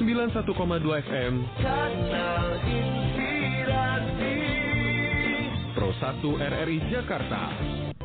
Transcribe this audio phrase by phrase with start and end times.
[0.00, 0.56] 91,2
[1.04, 1.34] FM
[5.76, 7.52] Pro 1 RRI Jakarta.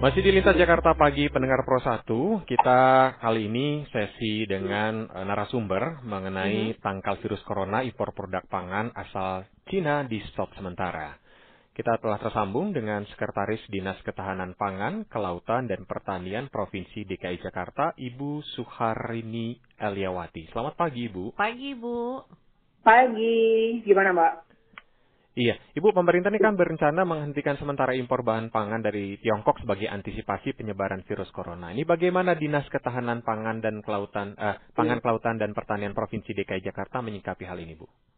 [0.03, 6.03] Masih di Lintas Jakarta Pagi pendengar Pro 1, kita kali ini sesi dengan eh, narasumber
[6.03, 11.24] mengenai tangkal virus corona impor produk pangan asal Cina di stop sementara.
[11.75, 18.39] Kita telah tersambung dengan Sekretaris Dinas Ketahanan Pangan, Kelautan dan Pertanian Provinsi DKI Jakarta, Ibu
[18.55, 20.47] Suharini Eliawati.
[20.55, 21.35] Selamat pagi, Ibu.
[21.35, 22.23] Pagi, Bu.
[22.79, 24.33] Pagi, gimana Mbak?
[25.35, 30.55] Iya, Ibu, pemerintah ini kan berencana menghentikan sementara impor bahan pangan dari Tiongkok sebagai antisipasi
[30.55, 31.75] penyebaran virus corona.
[31.75, 37.03] Ini bagaimana Dinas Ketahanan Pangan dan Kelautan, eh, Pangan Kelautan dan Pertanian Provinsi DKI Jakarta
[37.03, 38.14] menyikapi hal ini, Bu?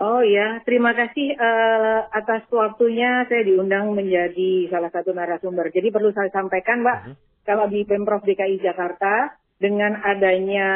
[0.00, 5.68] Oh ya, terima kasih eh, atas waktunya saya diundang menjadi salah satu narasumber.
[5.68, 7.14] Jadi perlu saya sampaikan Mbak, Mhm.
[7.44, 10.68] kalau di Pemprov DKI Jakarta dengan adanya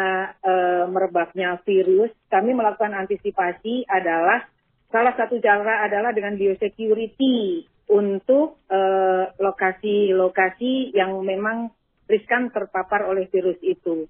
[0.44, 4.44] eh, merebaknya virus, kami melakukan antisipasi adalah
[4.92, 11.72] salah satu cara adalah dengan biosecurity untuk eh, lokasi-lokasi yang memang
[12.12, 14.04] riskan terpapar oleh virus itu.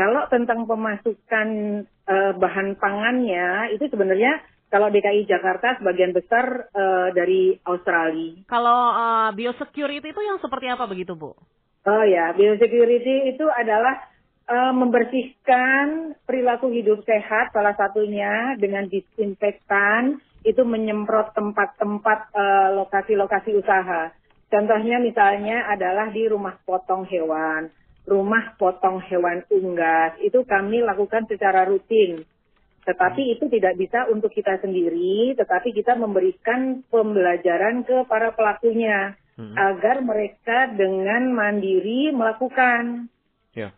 [0.00, 1.48] Kalau tentang pemasukan
[1.84, 4.40] eh, bahan pangannya itu sebenarnya
[4.72, 8.40] kalau DKI Jakarta sebagian besar eh, dari Australia.
[8.48, 11.36] Kalau uh, biosecurity itu yang seperti apa begitu, Bu?
[11.84, 13.96] Oh ya, biosecurity itu adalah
[14.48, 24.12] eh, membersihkan perilaku hidup sehat salah satunya dengan disinfektan itu menyemprot tempat-tempat eh, lokasi-lokasi usaha.
[24.50, 27.70] Contohnya misalnya adalah di rumah potong hewan,
[28.10, 32.26] rumah potong hewan unggas itu kami lakukan secara rutin.
[32.82, 39.54] Tetapi itu tidak bisa untuk kita sendiri, tetapi kita memberikan pembelajaran ke para pelakunya Mhm.
[39.54, 43.06] agar mereka dengan mandiri melakukan
[43.54, 43.70] Ya.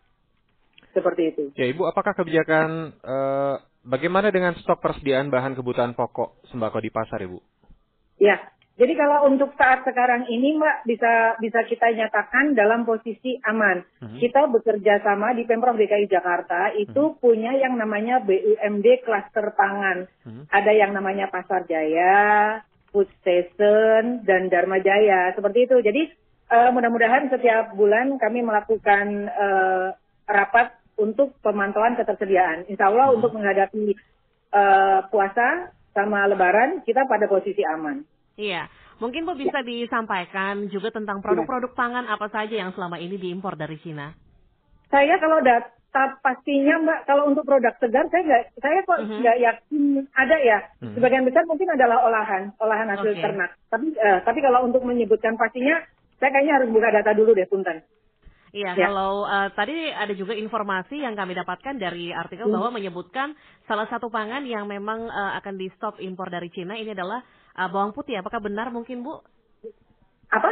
[0.97, 1.43] seperti itu.
[1.53, 7.21] Ya, Ibu, apakah kebijakan eh, bagaimana dengan stok persediaan bahan kebutuhan pokok sembako di pasar,
[7.21, 7.37] Ibu?
[8.23, 8.39] Ya,
[8.73, 13.85] jadi kalau untuk saat sekarang ini Mbak bisa bisa kita nyatakan dalam posisi aman.
[14.01, 14.17] Mhm.
[14.17, 20.09] Kita bekerja sama di Pemprov DKI Jakarta itu punya yang namanya BUMD klaster pangan.
[20.25, 20.49] Mhm.
[20.49, 22.57] Ada yang namanya Pasar Jaya,
[22.89, 25.77] Food Station dan Dharma Jaya seperti itu.
[25.77, 26.09] Jadi
[26.49, 29.87] eh, mudah-mudahan setiap bulan kami melakukan eh,
[30.25, 32.65] rapat untuk pemantauan ketersediaan.
[32.65, 33.85] Insya Allah untuk menghadapi
[34.49, 38.01] eh, puasa sama Lebaran kita pada posisi aman.
[38.35, 38.65] Iya.
[38.97, 43.77] Mungkin Bu bisa disampaikan juga tentang produk-produk pangan apa saja yang selama ini diimpor dari
[43.81, 44.13] Cina.
[44.87, 49.17] Saya kalau data pastinya Mbak, kalau untuk produk segar saya nggak, saya kok Mhm.
[49.21, 49.83] nggak yakin
[50.13, 50.59] ada ya.
[50.81, 50.93] Mhm.
[50.97, 53.21] Sebagian besar mungkin adalah olahan, olahan hasil Oke.
[53.21, 53.51] ternak.
[53.69, 55.81] Tapi eh, tapi kalau untuk menyebutkan pastinya,
[56.21, 57.81] saya kayaknya harus buka data dulu deh, punten.
[58.53, 58.85] Iya, Ya.
[58.85, 62.53] kalau eh, tadi ada juga informasi yang kami dapatkan dari artikel Hmm.
[62.53, 63.33] bahwa menyebutkan
[63.65, 67.69] salah satu pangan yang memang eh, akan di stop impor dari Cina ini adalah eh,
[67.69, 68.17] bawang putih.
[68.17, 69.21] Apakah benar mungkin Bu?
[70.29, 70.51] Apa?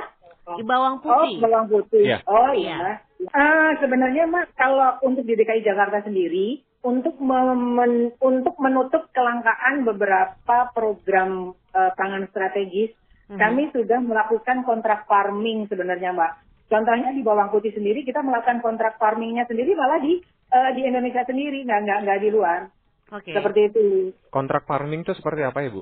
[0.61, 1.37] Bawang Oh, putih.
[1.39, 2.03] bawang putih.
[2.03, 2.17] Iya.
[2.25, 2.75] Oh Iya.
[2.75, 3.27] iya.
[3.29, 10.69] Ah, sebenarnya Mbak, kalau untuk di DKI Jakarta sendiri, untuk memen- untuk menutup kelangkaan beberapa
[10.71, 12.91] program eh, pangan strategis,
[13.29, 13.39] Mhm.
[13.39, 16.31] kami sudah melakukan kontrak farming sebenarnya Mbak.
[16.67, 20.19] Contohnya di bawang putih sendiri kita melakukan kontrak farmingnya sendiri malah di
[20.51, 22.67] eh, di Indonesia sendiri, nggak nggak nggak di luar.
[23.09, 23.31] Oke.
[23.31, 23.83] Seperti itu.
[24.27, 25.79] Kontrak farming itu seperti apa, Ibu?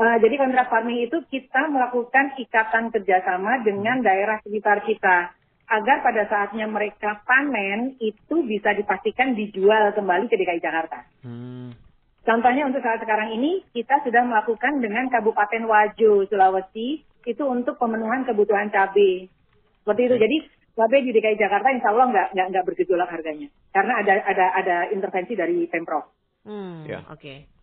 [0.00, 5.36] Eh, jadi kontrak farming itu kita melakukan ikatan kerjasama dengan daerah sekitar kita
[5.68, 11.04] agar pada saatnya mereka panen itu bisa dipastikan dijual kembali ke DKI Jakarta.
[11.20, 11.76] Hmm.
[12.24, 18.24] Contohnya untuk saat sekarang ini kita sudah melakukan dengan Kabupaten Wajo Sulawesi itu untuk pemenuhan
[18.24, 19.28] kebutuhan cabai.
[19.84, 20.16] Seperti itu.
[20.16, 20.36] Jadi
[20.80, 24.76] cabai di DKI Jakarta insya Allah nggak nggak nggak bergejolak harganya karena ada ada ada
[24.96, 26.08] intervensi dari pemprov.
[26.48, 27.04] Hmm, Ya.
[27.12, 27.59] oke.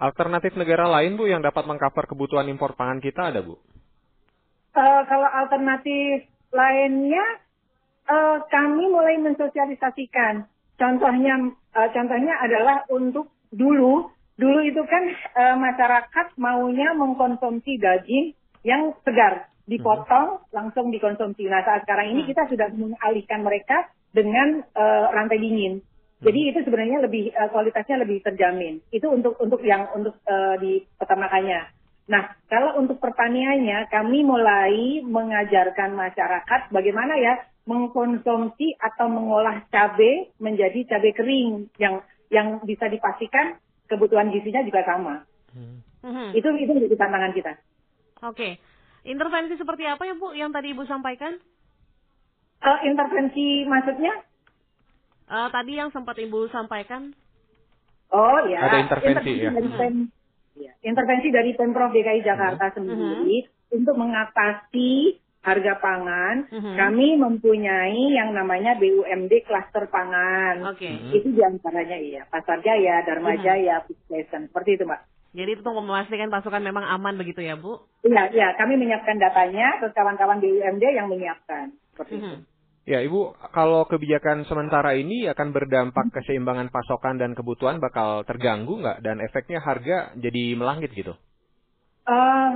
[0.00, 3.60] Alternatif negara lain, Bu, yang dapat mengcover kebutuhan impor pangan kita ada, Bu?
[4.72, 6.24] Eh, kalau alternatif
[6.56, 7.24] lainnya,
[8.08, 10.48] eh, kami mulai mensosialisasikan.
[10.80, 14.08] Contohnya, eh, contohnya adalah untuk dulu,
[14.40, 15.04] dulu itu kan
[15.36, 18.32] eh, masyarakat maunya mengkonsumsi daging
[18.64, 21.44] yang segar, dipotong langsung dikonsumsi.
[21.44, 22.30] Nah saat sekarang ini Hmm.
[22.32, 25.84] kita sudah mengalihkan mereka dengan eh, rantai dingin.
[26.20, 28.84] Jadi itu sebenarnya lebih eh, kualitasnya lebih terjamin.
[28.92, 31.60] Itu untuk untuk yang untuk eh, di peternakannya.
[32.10, 40.96] Nah, kalau untuk pertaniannya, kami mulai mengajarkan masyarakat bagaimana ya mengkonsumsi atau mengolah cabai menjadi
[40.96, 43.56] cabai kering yang yang bisa dipastikan
[43.86, 45.22] kebutuhan gizinya juga sama.
[45.54, 46.34] Mhm.
[46.34, 47.52] Itu itu menjadi tantangan kita.
[48.26, 48.58] Oke.
[49.06, 51.40] Intervensi seperti apa ya Bu yang tadi Ibu sampaikan?
[52.60, 54.12] Eh, intervensi maksudnya?
[55.30, 57.14] Eh, tadi yang sempat Ibu sampaikan.
[58.10, 58.66] Oh ya.
[58.66, 59.50] Ada intervensi, ya.
[59.54, 60.10] dari Pem-
[60.58, 60.72] ya.
[60.82, 62.82] Intervensi dari Pemprov DKI Jakarta Hmm.
[62.82, 66.50] sendiri untuk mengatasi harga pangan.
[66.50, 66.74] Mhm.
[66.74, 70.66] Kami mempunyai yang namanya BUMD klaster pangan.
[70.66, 70.90] Oke.
[70.90, 71.14] Mhm.
[71.14, 73.40] Itu di antaranya iya, Pasar Jaya, Dharma Mhm.
[73.40, 74.50] Jaya, Food Station.
[74.50, 75.00] Seperti itu, Mbak.
[75.30, 77.78] Jadi itu untuk memastikan pasukan memang aman begitu ya, Bu?
[78.02, 81.70] Iya, iya, kami menyiapkan datanya, terus kawan-kawan BUMD yang menyiapkan.
[81.94, 82.34] Seperti itu.
[82.88, 89.04] Ya, Ibu, kalau kebijakan sementara ini akan berdampak keseimbangan pasokan dan kebutuhan bakal terganggu nggak?
[89.04, 91.12] Dan efeknya harga jadi melangit gitu?
[92.08, 92.50] Eh,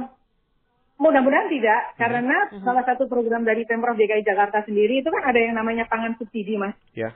[0.96, 2.64] mudah-mudahan tidak, karena Mhm.
[2.64, 6.56] salah satu program dari Pemprov DKI Jakarta sendiri itu kan ada yang namanya pangan subsidi,
[6.56, 6.74] Mas.
[6.96, 7.12] Ya.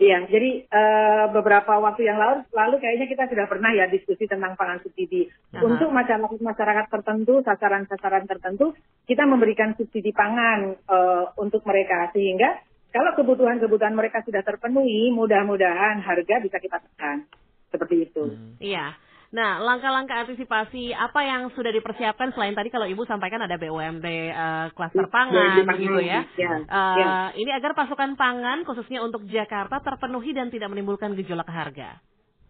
[0.00, 4.56] Iya, jadi eh, beberapa waktu yang lalu, lalu kayaknya kita sudah pernah ya diskusi tentang
[4.56, 5.28] pangan subsidi.
[5.52, 5.60] Aha.
[5.60, 8.72] Untuk masyarakat masyarakat tertentu, sasaran-sasaran tertentu,
[9.04, 16.36] kita memberikan subsidi pangan eh, untuk mereka sehingga kalau kebutuhan-kebutuhan mereka sudah terpenuhi, mudah-mudahan harga
[16.40, 17.28] bisa kita tekan.
[17.68, 18.24] Seperti itu.
[18.24, 18.56] Hmm.
[18.56, 18.96] Iya.
[19.30, 24.66] Nah, langkah-langkah antisipasi apa yang sudah dipersiapkan selain tadi kalau Ibu sampaikan ada BUMD eh,
[24.74, 26.26] klaster pangan BUMD begitu ya.
[26.34, 27.14] Ya, ya.
[27.38, 32.02] Ini agar pasukan pangan khususnya untuk Jakarta terpenuhi dan tidak menimbulkan gejolak harga.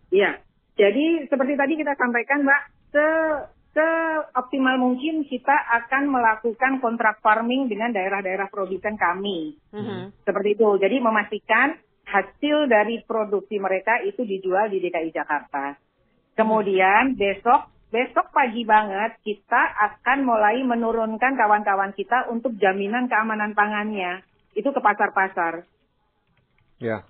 [0.09, 0.41] Iya.
[0.81, 2.63] Jadi seperti tadi kita sampaikan, Mbak,
[2.97, 3.07] se
[3.71, 5.55] seoptimal mungkin kita
[5.85, 9.55] akan melakukan kontrak farming dengan daerah-daerah produsen kami.
[9.71, 10.27] Mhm.
[10.27, 10.69] Seperti itu.
[10.81, 11.79] Jadi memastikan
[12.09, 15.79] hasil dari produksi mereka itu dijual di DKI Jakarta.
[16.41, 24.23] Kemudian besok besok pagi banget kita akan mulai menurunkan kawan-kawan kita untuk jaminan keamanan pangannya
[24.55, 25.67] itu ke pasar-pasar.
[26.81, 27.05] Ya.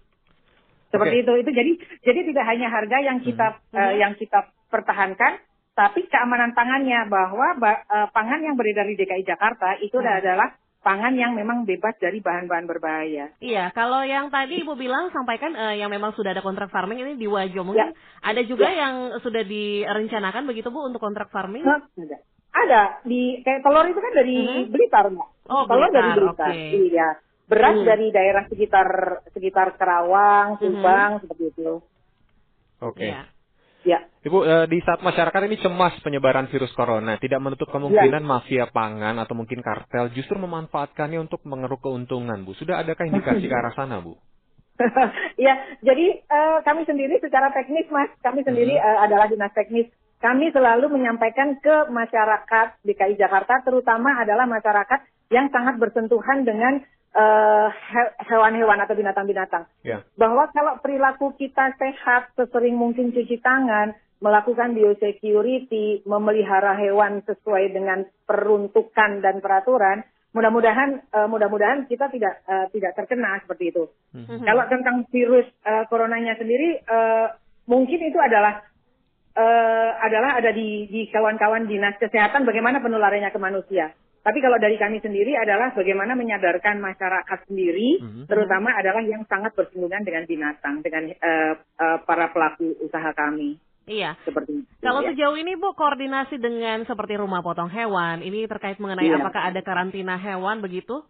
[0.91, 1.23] Seperti Oke.
[1.23, 1.33] itu.
[1.47, 1.73] Itu jadi
[2.03, 3.79] jadi tidak hanya harga yang kita Mhm.
[3.79, 5.39] eh, yang kita pertahankan,
[5.79, 10.11] tapi keamanan pangannya bahwa ba- eh, pangan yang beredar di DKI Jakarta itu Mhm.
[10.11, 10.49] adalah
[10.81, 13.33] pangan yang memang bebas dari bahan-bahan berbahaya.
[13.37, 17.13] Iya, kalau yang tadi Ibu bilang sampaikan eh, yang memang sudah ada kontrak farming ini
[17.15, 17.97] di Wajo mungkin Ya.
[18.23, 21.63] ada juga yang sudah direncanakan begitu Bu untuk kontrak farming?
[21.63, 22.17] Ada.
[22.51, 24.73] Ada di kayak telur itu kan dari Mhm.
[24.73, 25.29] Blitar, Mbak.
[25.47, 26.51] Oh, telur Blitar, dari Blitar.
[26.51, 26.67] oke.
[26.83, 27.09] Iya.
[27.47, 27.87] Beras Hmm.
[27.87, 28.87] dari daerah sekitar
[29.31, 30.61] sekitar Kerawang, Mhm.
[30.61, 31.73] Subang seperti itu.
[32.81, 33.05] Oke.
[33.05, 33.23] Iya.
[33.23, 33.40] Ya.
[34.21, 39.17] Ibu, eh, di saat masyarakat ini cemas penyebaran virus corona, tidak menutup kemungkinan mafia pangan
[39.17, 42.53] atau mungkin kartel justru memanfaatkannya untuk mengeruk keuntungan, Bu.
[42.53, 44.21] Sudah adakah indikasi ke arah sana, Bu?
[45.41, 48.85] ya, jadi eh, kami sendiri secara teknis, Mas, kami sendiri Mhm.
[48.85, 49.89] eh, adalah dinas teknis.
[50.21, 55.01] Kami selalu menyampaikan ke masyarakat DKI Jakarta, terutama adalah masyarakat
[55.33, 59.67] yang sangat bersentuhan dengan eh, he- hewan-hewan atau binatang-binatang.
[59.83, 60.07] Ya.
[60.15, 68.05] Bahwa kalau perilaku kita sehat, sesering mungkin cuci tangan, melakukan biosecurity, memelihara hewan sesuai dengan
[68.29, 73.91] peruntukan dan peraturan, mudah-mudahan eh, mudah-mudahan kita tidak eh, tidak terkena seperti itu.
[74.15, 74.47] Mhm.
[74.47, 77.27] Kalau tentang virus eh, coronanya sendiri, eh,
[77.67, 78.63] mungkin itu adalah
[79.35, 83.91] eh, adalah ada di di kawan-kawan dinas kesehatan bagaimana penularannya ke manusia.
[84.21, 88.23] Tapi kalau dari kami sendiri adalah bagaimana menyadarkan masyarakat sendiri, Mhm.
[88.29, 93.57] terutama adalah yang sangat bersinggungan dengan binatang, dengan eh, eh, para pelaku usaha kami
[93.89, 94.21] Iya.
[94.29, 94.69] seperti itu.
[94.85, 95.17] Kalau ya.
[95.17, 99.25] sejauh ini Bu koordinasi dengan seperti rumah potong hewan, ini terkait mengenai Iya.
[99.25, 101.01] apakah ada karantina hewan begitu?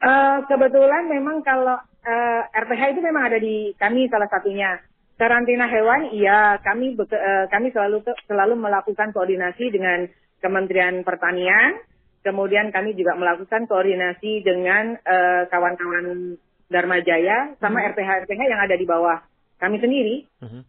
[0.00, 4.80] Eh, kebetulan memang kalau eh, RPH itu memang ada di kami salah satunya.
[5.20, 10.08] Karantina hewan, iya kami eh, kami selalu selalu melakukan koordinasi dengan
[10.40, 11.76] Kementerian Pertanian.
[12.20, 16.36] Kemudian kami juga melakukan koordinasi dengan eh, kawan-kawan
[16.68, 17.96] Dharma Jaya sama Hmm.
[17.96, 19.18] RPH RPH yang ada di bawah
[19.58, 20.28] kami sendiri.
[20.44, 20.62] Mhm.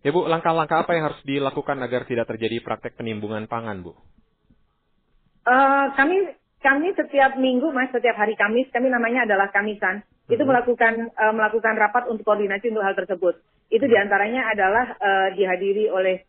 [0.00, 3.92] Ya, Bu, langkah-langkah apa yang harus dilakukan agar tidak terjadi praktek penimbungan pangan, Bu?
[5.46, 6.16] Eh, kami
[6.60, 10.50] kami setiap minggu mas setiap hari Kamis kami namanya adalah Kamisan itu Mhm.
[10.52, 13.40] melakukan eh, melakukan rapat untuk koordinasi untuk hal tersebut
[13.72, 16.28] itu di antaranya adalah eh, dihadiri oleh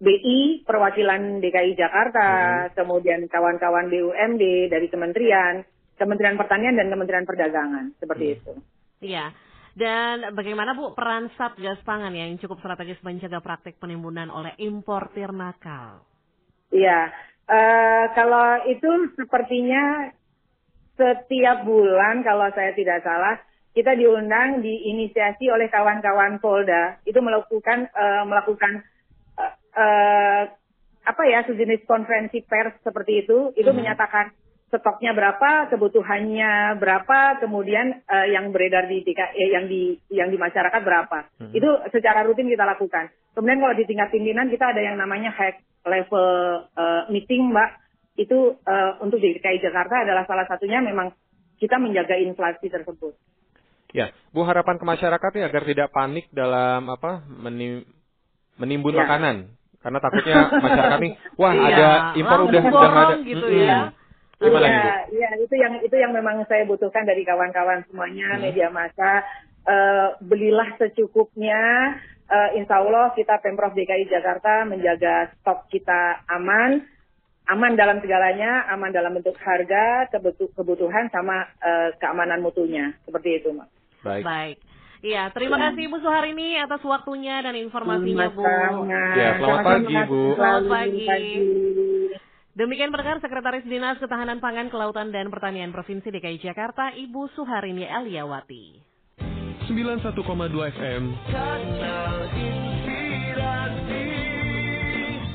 [0.00, 2.28] BI perwakilan DKI Jakarta
[2.74, 5.62] kemudian kawan-kawan BUMD dari kementerian
[5.94, 8.34] Kementerian Pertanian dan Kementerian Perdagangan seperti Mhm.
[8.34, 8.52] itu
[9.04, 9.26] Iya.
[9.74, 15.34] Dan bagaimana Bu peran Satgas Pangan ya yang cukup strategis mencegah praktik penimbunan oleh importir
[15.34, 15.98] nakal?
[16.70, 17.10] Iya,
[17.50, 20.14] eh, kalau itu sepertinya
[20.94, 23.34] setiap bulan kalau saya tidak salah
[23.74, 28.86] kita diundang diinisiasi oleh kawan-kawan Polda itu melakukan eh, melakukan
[29.74, 30.42] eh,
[31.04, 33.76] apa ya sejenis konferensi pers seperti itu itu Mhm.
[33.76, 34.32] menyatakan
[34.72, 40.80] stoknya berapa kebutuhannya berapa kemudian eh, yang beredar di eh, yang di yang di masyarakat
[40.80, 41.52] berapa Mhm.
[41.54, 45.60] itu secara rutin kita lakukan kemudian kalau di tingkat pimpinan kita ada yang namanya hack
[45.84, 46.26] level
[46.74, 47.78] eh, meeting mbak
[48.16, 51.12] itu eh, untuk DKI Jakarta adalah salah satunya memang
[51.60, 53.14] kita menjaga inflasi tersebut
[53.94, 57.86] Ya, Bu harapan ke masyarakat ya agar tidak panik dalam apa meni-
[58.58, 59.06] menimbun Ya.
[59.06, 59.54] makanan.
[59.84, 63.16] Karena takutnya masyarakat nih, wah Iya, ada impor udah udah ada.
[63.20, 63.68] gitu Mm-mm.
[63.68, 63.80] ya.
[64.34, 64.88] Gimana Iya, Bu?
[65.12, 68.42] iya itu yang itu yang memang saya butuhkan dari kawan-kawan semuanya Hmm.
[68.42, 69.20] media massa.
[69.62, 71.60] Eh, belilah secukupnya.
[72.24, 76.80] Eh, insya Allah kita pemprov DKI Jakarta menjaga stok kita aman,
[77.46, 82.96] aman dalam segalanya, aman dalam bentuk harga, kebutu- kebutuhan sama eh, keamanan mutunya.
[83.04, 83.68] Seperti itu, Mas.
[84.00, 84.24] Baik.
[84.24, 84.56] Baik.
[85.04, 88.40] Iya, terima kasih Ibu Suharini atas waktunya dan informasinya, Bu.
[88.88, 89.94] Ya, selamat pagi.
[90.08, 90.32] Bu.
[90.32, 91.04] Selamat pagi.
[92.56, 98.80] Demikian pendengar Sekretaris Dinas Ketahanan Pangan, Kelautan dan Pertanian Provinsi DKI Jakarta, Ibu Suharini Eliawati.
[99.68, 100.16] 91,2
[100.72, 104.04] FM Kanal Inspirasi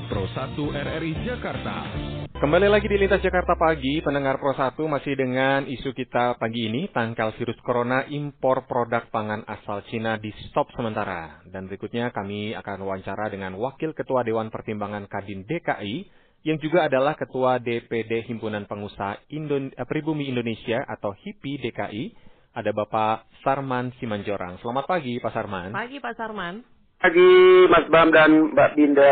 [0.09, 2.18] Pro 1 RRI Jakarta.
[2.39, 6.87] Kembali lagi di Lintas Jakarta Pagi, pendengar Pro 1 masih dengan isu kita pagi ini,
[6.87, 11.43] tangkal virus corona impor produk pangan asal Cina di stop sementara.
[11.43, 16.07] Dan berikutnya kami akan wawancara dengan Wakil Ketua Dewan Pertimbangan Kadin DKI,
[16.47, 22.03] yang juga adalah Ketua DPD Himpunan Pengusaha Indon eh, Pribumi Indonesia atau HIPI DKI,
[22.55, 24.63] ada Bapak Sarman Simanjorang.
[24.63, 25.75] Selamat pagi Pak Sarman.
[25.75, 26.63] Pagi Pak Sarman.
[27.03, 27.31] pagi
[27.67, 29.11] Mas Bam dan Mbak Binda.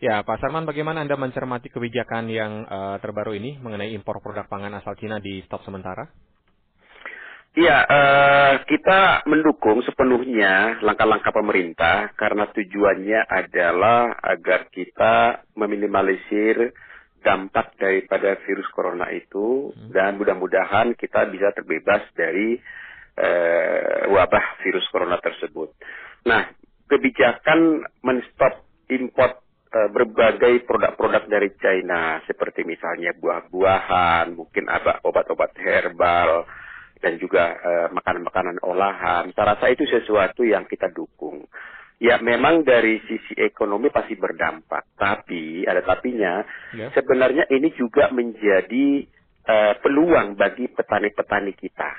[0.00, 4.80] Ya, Pak Sarman, bagaimana Anda mencermati kebijakan yang eh, terbaru ini mengenai impor produk pangan
[4.80, 6.08] asal Cina di stop sementara?
[7.52, 16.72] Iya, eh, kita mendukung sepenuhnya langkah-langkah pemerintah karena tujuannya adalah agar kita meminimalisir
[17.20, 22.56] dampak daripada virus corona itu dan mudah-mudahan kita bisa terbebas dari
[23.20, 25.76] eh, wabah virus corona tersebut.
[26.24, 26.48] Nah,
[26.88, 36.42] kebijakan menstop import berbagai produk-produk dari China seperti misalnya buah-buahan, mungkin ada obat-obat herbal
[37.00, 39.30] dan juga eh, makanan-makanan olahan.
[39.32, 41.46] Saya rasa itu sesuatu yang kita dukung.
[42.00, 46.40] Ya memang dari sisi ekonomi pasti berdampak, tapi ada tapinya.
[46.72, 46.88] Ya.
[46.96, 49.06] Sebenarnya ini juga menjadi
[49.46, 51.90] eh, peluang bagi petani-petani kita.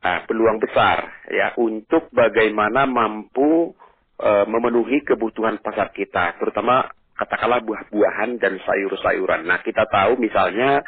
[0.00, 3.76] Ah, peluang besar ya untuk bagaimana mampu
[4.20, 6.86] eh, memenuhi kebutuhan pasar kita, terutama
[7.16, 9.44] katakanlah buah-buahan dan sayur-sayuran.
[9.44, 10.80] Nah, kita tahu misalnya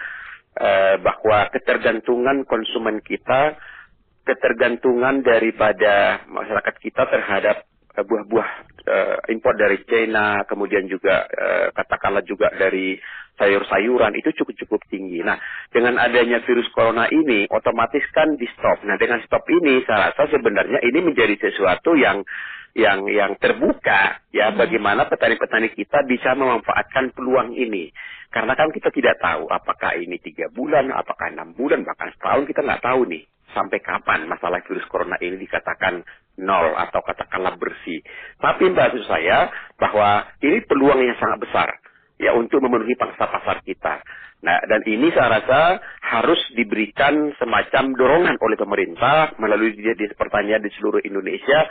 [0.56, 3.56] eh, bahwa ketergantungan konsumen kita,
[4.22, 7.66] ketergantungan daripada masyarakat kita terhadap
[8.00, 8.48] buah-buah
[8.88, 12.96] eh, impor dari China, kemudian juga eh, katakanlah juga dari
[13.36, 15.20] sayur-sayuran itu cukup-cukup tinggi.
[15.24, 15.36] Nah,
[15.72, 18.84] dengan adanya virus corona ini otomatis kan di stop.
[18.84, 22.24] Nah, dengan stop ini saya rasa sebenarnya ini menjadi sesuatu yang
[22.72, 27.92] yang yang terbuka ya bagaimana petani-petani kita bisa memanfaatkan peluang ini
[28.32, 32.64] karena kan kita tidak tahu apakah ini tiga bulan apakah enam bulan bahkan setahun kita
[32.64, 36.02] nggak tahu nih sampai kapan masalah virus corona ini dikatakan
[36.40, 38.00] nol atau katakanlah bersih
[38.40, 41.68] tapi maksud saya bahwa ini peluang yang sangat besar
[42.22, 43.98] ya untuk memenuhi pangsa pasar kita.
[44.42, 50.62] Nah, dan ini saya rasa harus diberikan semacam dorongan oleh pemerintah melalui dia di pertanyaan
[50.66, 51.62] di seluruh Indonesia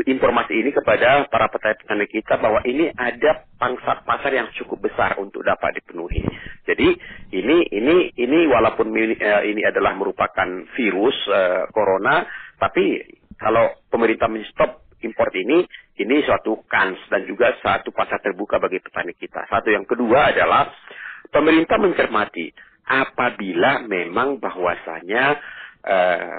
[0.00, 5.44] informasi ini kepada para petani-petani kita bahwa ini ada pangsa pasar yang cukup besar untuk
[5.44, 6.24] dapat dipenuhi.
[6.64, 6.88] Jadi
[7.36, 12.24] ini ini ini walaupun ini, eh, ini adalah merupakan virus eh, corona,
[12.56, 13.04] tapi
[13.36, 15.66] kalau pemerintah menstop import ini,
[15.98, 19.44] ini suatu kans dan juga satu pasar terbuka bagi petani kita.
[19.50, 20.70] Satu yang kedua adalah
[21.28, 22.48] pemerintah mencermati
[22.86, 25.24] apabila memang bahwasanya
[25.84, 26.36] eh,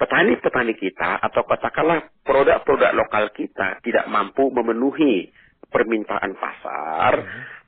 [0.00, 5.28] petani-petani kita atau katakanlah produk-produk lokal kita tidak mampu memenuhi
[5.68, 7.20] permintaan pasar,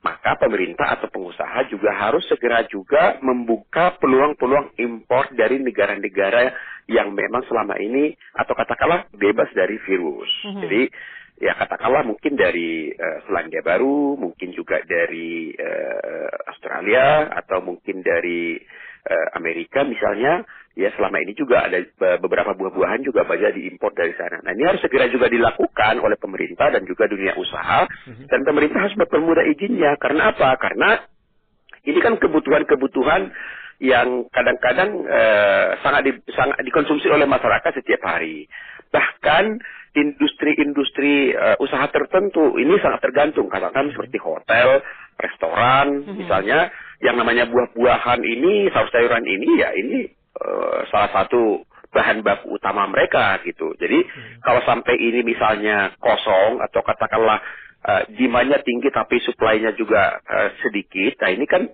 [0.03, 6.51] maka pemerintah atau pengusaha juga harus segera juga membuka peluang-peluang impor dari negara-negara
[6.91, 10.31] yang memang selama ini atau katakanlah bebas dari virus.
[10.43, 10.61] Mhm.
[10.67, 10.81] Jadi
[11.39, 18.59] ya katakanlah mungkin dari eh, Selandia Baru, mungkin juga dari eh, Australia atau mungkin dari
[19.07, 24.13] eh, Amerika misalnya, ya selama ini juga ada be- beberapa buah-buahan juga banyak diimpor dari
[24.17, 24.41] sana.
[24.41, 27.85] Nah ini harus segera juga dilakukan oleh pemerintah dan juga dunia usaha
[28.29, 29.93] dan pemerintah harus mempermudah izinnya.
[30.01, 30.57] Karena apa?
[30.57, 30.97] Karena
[31.85, 33.29] ini kan kebutuhan-kebutuhan
[33.83, 38.47] yang kadang-kadang eh, sangat di, sangat dikonsumsi oleh masyarakat setiap hari.
[38.89, 39.59] Bahkan
[39.93, 44.81] industri-industri eh, usaha tertentu ini sangat tergantung katakan seperti hotel,
[45.21, 52.57] restoran, misalnya yang namanya buah-buahan ini, sayur-sayuran ini ya ini eh, salah satu bahan baku
[52.57, 53.71] utama mereka gitu.
[53.79, 54.03] Jadi
[54.43, 57.39] kalau sampai ini misalnya kosong atau katakanlah
[57.87, 61.71] eh, demandnya tinggi tapi supply-nya juga eh, sedikit, nah ini kan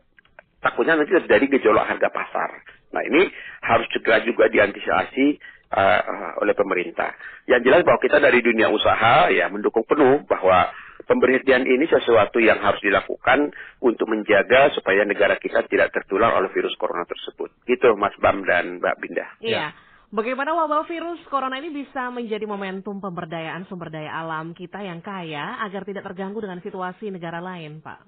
[0.62, 2.50] takutnya nanti terjadi gejolak harga pasar.
[2.94, 3.30] Nah ini
[3.64, 5.40] harus segera juga diantisipasi
[5.74, 7.14] uh, oleh pemerintah.
[7.46, 10.70] Yang jelas bahwa kita dari dunia usaha ya mendukung penuh bahwa
[11.10, 13.50] pemberhentian ini sesuatu yang harus dilakukan
[13.82, 17.50] untuk menjaga supaya negara kita tidak tertular oleh virus corona tersebut.
[17.66, 19.28] Gitu Mas Bam dan Mbak Binda.
[19.42, 19.74] Iya.
[20.10, 25.62] Bagaimana wabah virus corona ini bisa menjadi momentum pemberdayaan sumber daya alam kita yang kaya
[25.66, 28.01] agar tidak terganggu dengan situasi negara lain, Pak?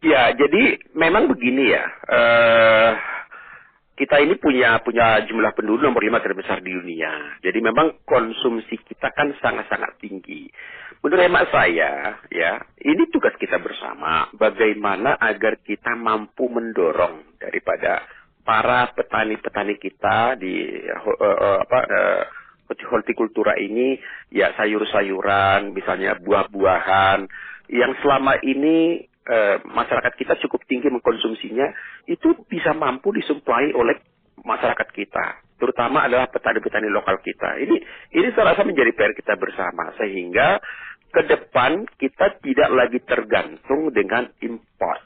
[0.00, 1.84] Ya, jadi memang begini ya.
[2.08, 2.92] Uh,
[3.94, 7.38] kita ini punya punya jumlah penduduk nomor lima terbesar di dunia.
[7.44, 10.50] Jadi memang konsumsi kita kan sangat-sangat tinggi.
[11.04, 14.32] Menurut hemat saya, ya, ini tugas kita bersama.
[14.32, 18.08] Bagaimana agar kita mampu mendorong daripada
[18.40, 22.22] para petani-petani kita di uh, uh, apa uh,
[22.88, 24.00] hortikultura ini,
[24.32, 27.28] ya sayur-sayuran, misalnya buah-buahan,
[27.68, 31.72] yang selama ini Eh, masyarakat kita cukup tinggi mengkonsumsinya,
[32.04, 33.96] itu bisa mampu disuplai oleh
[34.44, 37.56] masyarakat kita, terutama adalah petani-petani lokal kita.
[37.56, 37.72] Ini
[38.20, 40.60] ini saya rasa menjadi PR kita bersama sehingga
[41.14, 44.98] ke depan kita tidak lagi tergantung dengan impor.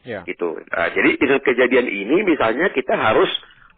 [0.00, 0.24] Ya.
[0.24, 0.56] Gitu.
[0.56, 3.28] Uh, jadi dengan kejadian ini misalnya kita harus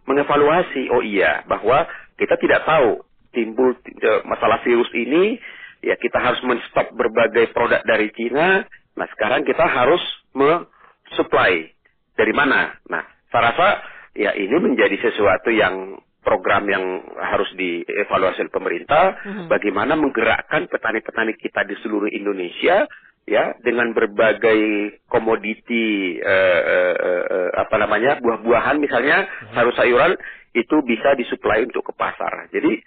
[0.07, 3.03] mengevaluasi, oh iya bahwa kita tidak tahu
[3.35, 5.43] timbul uh, masalah virus ini,
[5.83, 8.63] ya kita harus menstop berbagai produk dari Cina
[8.97, 10.03] Nah sekarang kita harus
[10.37, 11.73] mensuplai
[12.17, 12.77] dari mana?
[12.89, 13.69] Nah saya rasa
[14.13, 16.85] ya ini menjadi sesuatu yang program yang
[17.19, 19.47] harus dievaluasi oleh pemerintah, mm-hmm.
[19.51, 22.87] bagaimana menggerakkan petani-petani kita di seluruh Indonesia
[23.23, 24.63] ya dengan berbagai
[25.07, 29.55] komoditi uh, uh, uh, apa namanya buah-buahan misalnya mm-hmm.
[29.55, 30.13] sayur-sayuran
[30.55, 32.51] itu bisa disuplai untuk ke pasar.
[32.55, 32.79] Jadi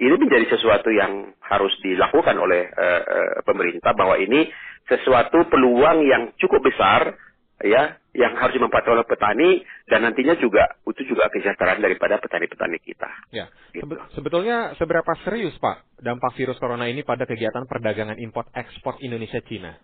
[0.00, 4.48] ini menjadi sesuatu yang harus dilakukan oleh uh, uh, pemerintah bahwa ini
[4.88, 7.14] sesuatu peluang yang cukup besar
[7.60, 9.50] ya yang harus dimanfaatkan oleh petani
[9.86, 13.10] dan nantinya juga itu juga kesejahteraan daripada petani-petani kita.
[13.30, 13.46] Ya.
[13.70, 13.86] Gitu.
[14.18, 19.78] Sebetulnya seberapa serius Pak dampak virus corona ini pada kegiatan perdagangan import ekspor Indonesia Cina?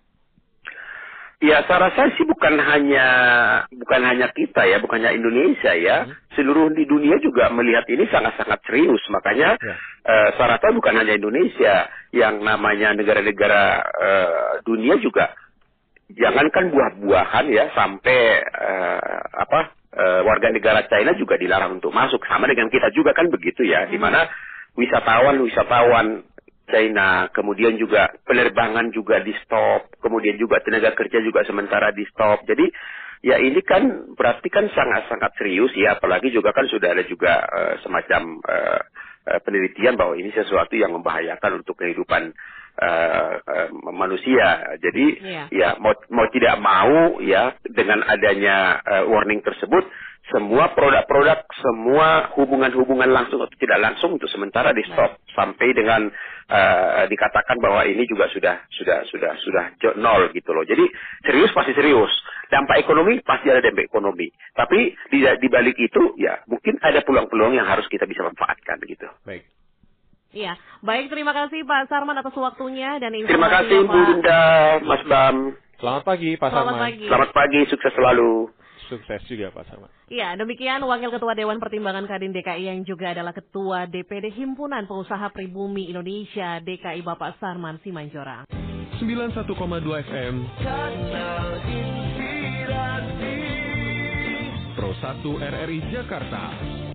[1.36, 3.08] Ya, saya rasa sih bukan hanya
[3.69, 6.08] bukan hanya kita ya, bukan hanya Indonesia ya.
[6.08, 6.17] Hmm.
[6.32, 9.04] Seluruh di dunia juga melihat ini sangat-sangat serius.
[9.12, 9.76] Makanya ya.
[10.08, 15.36] uh, saya rasa bukan hanya Indonesia, yang namanya negara-negara uh, dunia juga
[16.12, 19.60] jangankan buah-buahan ya sampai uh, apa
[19.97, 22.23] uh, warga negara China juga dilarang untuk masuk.
[22.30, 23.90] Sama dengan kita juga kan begitu ya, hmm.
[23.90, 24.30] di mana
[24.78, 26.23] wisatawan-wisatawan
[26.66, 32.42] China, kemudian juga penerbangan juga di stop, kemudian juga tenaga kerja juga sementara di stop.
[32.47, 32.66] Jadi
[33.23, 37.75] ya ini kan berarti kan sangat-sangat serius ya, apalagi juga kan sudah ada juga uh,
[37.82, 38.82] semacam uh,
[39.42, 42.30] penelitian bahwa ini sesuatu yang membahayakan untuk kehidupan
[42.76, 44.76] uh, uh, manusia.
[44.80, 45.47] Jadi yeah.
[45.52, 49.84] ya mau mau tidak mau ya dengan adanya uh, warning tersebut
[50.26, 55.23] semua produk-produk, semua hubungan-hubungan langsung atau tidak langsung untuk sementara di stop nah.
[55.39, 56.10] sampai dengan
[56.50, 60.67] uh, dikatakan bahwa ini juga sudah sudah sudah sudah nol gitu loh.
[60.67, 60.82] Jadi
[61.23, 62.10] serius pasti serius.
[62.50, 64.26] Dampak ekonomi pasti ada dampak ekonomi.
[64.50, 69.06] Tapi di, di balik itu ya mungkin ada peluang-peluang yang harus kita bisa manfaatkan gitu.
[69.23, 69.47] Baik.
[70.34, 73.30] Iya, baik terima kasih Pak Sarman atas waktunya dan informasinya.
[73.30, 74.43] Terima kasih Bu Dinda,
[74.82, 75.36] Mas Bam.
[75.76, 76.84] Selamat pagi Pak Selamat Sarman.
[76.89, 77.04] Pagi.
[77.06, 78.32] Selamat pagi, sukses selalu.
[78.86, 79.91] Sukses juga Pak Sarman.
[80.06, 85.26] Iya, demikian Wakil Ketua Dewan Pertimbangan Kadin DKI yang juga adalah Ketua DPD Himpunan Pengusaha
[85.34, 88.47] Pribumi Indonesia DKI Bapak Sarman Simanjorang.
[89.02, 89.50] 91,2
[90.06, 90.34] FM.
[94.78, 96.85] Pro 1 RRI Jakarta.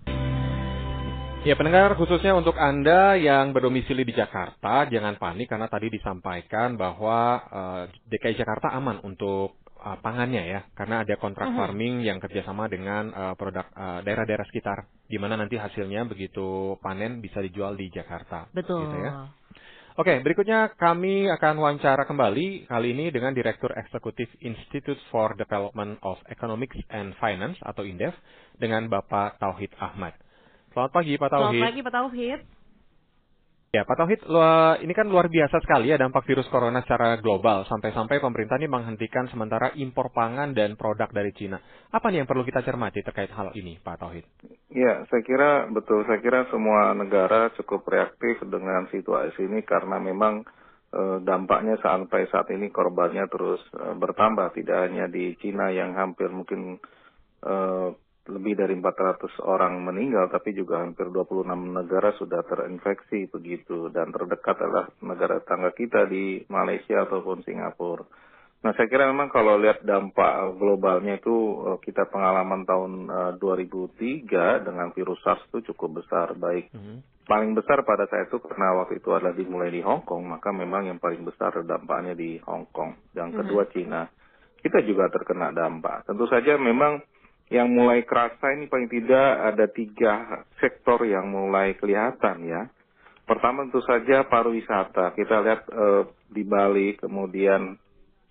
[1.41, 7.41] Ya pendengar khususnya untuk Anda yang berdomisili di Jakarta jangan panik karena tadi disampaikan bahwa
[7.49, 11.59] uh, eh, DKI Jakarta aman untuk uh, pangannya ya, karena ada kontrak uh -huh.
[11.65, 13.65] farming yang kerjasama dengan uh, produk
[14.05, 18.45] daerah-daerah uh, sekitar, di mana nanti hasilnya begitu panen bisa dijual di Jakarta.
[18.53, 18.85] Betul.
[18.85, 19.33] Gitu ya.
[19.97, 26.21] Oke, berikutnya kami akan wawancara kembali kali ini dengan Direktur Eksekutif Institute for Development of
[26.29, 28.13] Economics and Finance atau INDEF
[28.61, 30.13] dengan Bapak Tauhid Ahmad.
[30.71, 31.59] Selamat pagi Pak Tauhid.
[31.59, 32.39] Selamat pagi Pak Tauhid.
[33.71, 34.21] Ya, Pak Tauhid,
[34.83, 37.63] ini kan luar biasa sekali ya dampak virus corona secara global.
[37.67, 41.55] Sampai-sampai pemerintah ini menghentikan sementara impor pangan dan produk dari Cina.
[41.87, 44.25] Apa nih yang perlu kita cermati terkait hal ini, Pak Tauhid?
[44.75, 46.03] Ya, saya kira betul.
[46.07, 50.43] Saya kira semua negara cukup reaktif dengan situasi ini karena memang
[50.91, 54.51] e, dampaknya sampai saat ini korbannya terus e, bertambah.
[54.51, 56.75] Tidak hanya di Cina yang hampir mungkin
[58.29, 63.89] lebih dari 400 orang meninggal, tapi juga hampir 26 negara sudah terinfeksi begitu.
[63.89, 68.05] Dan terdekat adalah negara tangga kita di Malaysia ataupun Singapura.
[68.61, 71.33] Nah, saya kira memang kalau lihat dampak globalnya itu
[71.65, 76.37] eh, kita pengalaman tahun eh, 2003 dengan virus SARS itu cukup besar.
[76.37, 77.25] Baik Mhm.
[77.25, 80.83] paling besar pada saat itu karena waktu itu adalah dimulai di Hong Kong, maka memang
[80.89, 82.93] yang paling besar dampaknya di Hong Kong.
[83.17, 84.05] Yang kedua Cina.
[84.61, 86.05] Kita juga terkena dampak.
[86.05, 87.01] Tentu saja memang
[87.51, 92.63] yang mulai kerasa ini paling tidak ada tiga sektor yang mulai kelihatan ya.
[93.27, 95.11] Pertama tentu saja pariwisata.
[95.11, 97.75] Kita lihat eh, di Bali, kemudian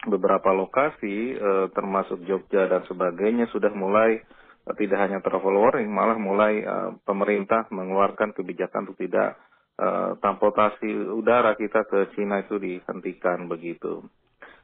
[0.08, 6.16] beberapa lokasi eh, termasuk Jogja dan sebagainya sudah mulai eh, tidak hanya travel warning, malah
[6.16, 9.36] mulai eh, pemerintah mengeluarkan kebijakan untuk tidak
[9.76, 14.00] eh, transportasi udara kita ke Cina itu dihentikan begitu.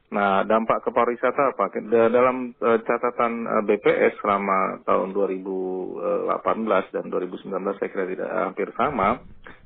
[0.07, 1.67] Nah, dampak ke pariwisata apa?
[1.83, 8.71] Da- Dalam eh, catatan eh, BPS selama tahun 2018 dan 2019 saya kira tidak hampir
[8.79, 9.19] sama,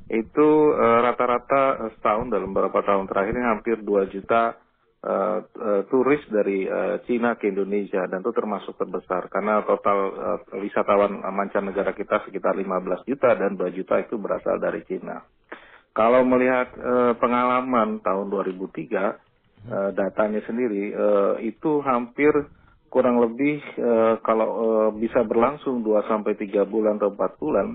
[0.09, 4.57] itu eh, rata-rata setahun dalam beberapa tahun terakhir ini hampir 2 juta
[5.05, 5.39] eh,
[5.93, 11.93] turis dari eh, Cina ke Indonesia dan itu termasuk terbesar karena total eh, wisatawan mancanegara
[11.93, 15.21] kita sekitar 15 juta dan 2 juta itu berasal dari Cina.
[15.93, 19.30] Kalau melihat eh, pengalaman tahun 2003
[19.67, 22.31] eh, datanya sendiri eh, itu hampir
[22.91, 27.67] kurang lebih eh, kalau eh, bisa berlangsung 2 sampai 3 bulan atau 4 bulan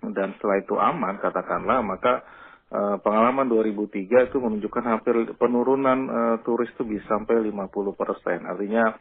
[0.00, 2.24] dan setelah itu aman katakanlah maka
[2.72, 8.96] eh, pengalaman 2003 itu menunjukkan hampir penurunan eh, turis itu bisa sampai 50 persen artinya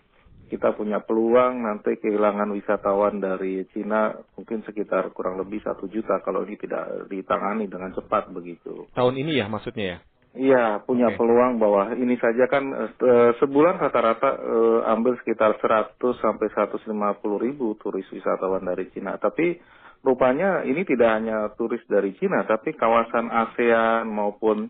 [0.49, 6.41] kita punya peluang nanti kehilangan wisatawan dari Cina mungkin sekitar kurang lebih satu juta kalau
[6.41, 8.89] ini tidak ditangani dengan cepat begitu.
[8.97, 9.97] Tahun ini ya maksudnya ya?
[10.29, 11.17] Iya, punya Oke.
[11.17, 16.85] peluang bahwa ini saja kan eh, sebulan rata-rata eh, ambil sekitar 100 sampai 150
[17.41, 19.17] ribu turis wisatawan dari Cina.
[19.17, 19.57] Tapi
[20.05, 24.69] rupanya ini tidak hanya turis dari Cina, tapi kawasan ASEAN maupun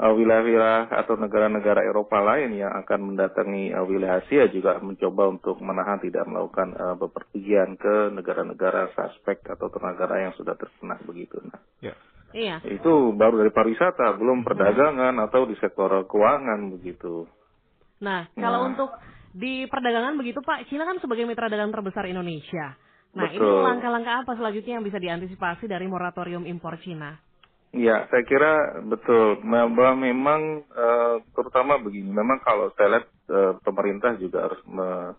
[0.00, 5.60] eh, wilayah-wilayah atau negara-negara Eropa lain yang akan mendatangi eh, wilayah Asia juga mencoba untuk
[5.60, 11.44] menahan tidak melakukan eh, bepergian ke negara-negara suspek atau negara yang sudah terkena begitu.
[11.44, 11.92] Nah, Ya.
[12.34, 12.58] Iya.
[12.66, 17.30] itu baru dari pariwisata, belum perdagangan atau di sektor keuangan begitu.
[18.02, 18.68] Nah, kalau Nah.
[18.74, 18.90] untuk
[19.30, 22.74] di perdagangan begitu Pak, Cina kan sebagai mitra dagang terbesar Indonesia.
[23.14, 23.62] Nah, ini Betul.
[23.62, 27.14] langkah-langkah apa selanjutnya yang bisa diantisipasi dari moratorium impor Cina?
[27.74, 29.42] Ya, saya kira betul.
[29.46, 35.14] Bahwa memang eh, terutama begini, memang kalau saya lihat eh, pemerintah juga harus me-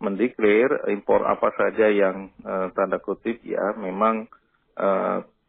[0.00, 4.26] mendeklar impor apa saja yang eh, tanda kutip ya memang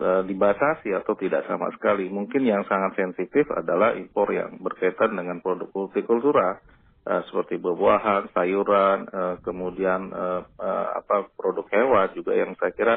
[0.01, 2.09] dibatasi atau tidak sama sekali.
[2.09, 6.57] Mungkin yang sangat sensitif adalah impor yang berkaitan dengan produk hortikultura
[7.05, 10.09] eh, seperti buah-buahan, sayuran, eh, kemudian
[10.91, 12.95] apa produk hewan juga yang saya kira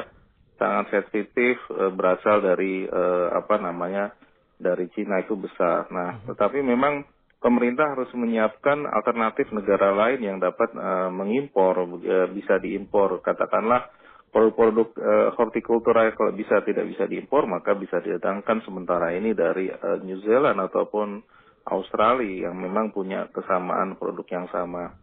[0.55, 1.59] sangat sensitif
[1.99, 2.87] berasal dari
[3.31, 4.15] apa namanya
[4.55, 5.91] dari Cina itu besar.
[5.91, 7.03] Nah, tetapi memang
[7.43, 10.71] pemerintah harus menyiapkan alternatif negara lain yang dapat
[11.11, 11.99] mengimpor
[12.31, 13.91] bisa diimpor katakanlah
[14.35, 19.97] produk-produk eh, hortikultura kalau bisa tidak bisa diimpor maka bisa didatangkan sementara ini dari eh,
[20.03, 21.23] New Zealand ataupun
[21.71, 24.93] Australia yang memang punya kesamaan produk yang sama.